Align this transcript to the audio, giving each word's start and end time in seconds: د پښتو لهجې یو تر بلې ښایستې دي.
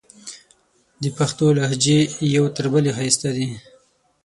د 1.01 1.03
پښتو 1.17 1.45
لهجې 1.57 1.99
یو 2.35 2.45
تر 2.55 2.65
بلې 2.73 2.91
ښایستې 2.97 3.29
دي. 3.35 3.47